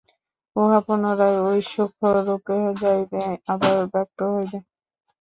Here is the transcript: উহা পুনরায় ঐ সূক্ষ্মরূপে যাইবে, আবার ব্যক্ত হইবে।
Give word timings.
উহা 0.55 0.79
পুনরায় 0.85 1.37
ঐ 1.41 1.69
সূক্ষ্মরূপে 1.71 2.57
যাইবে, 2.81 3.21
আবার 3.47 3.75
ব্যক্ত 3.93 4.19
হইবে। 4.33 4.57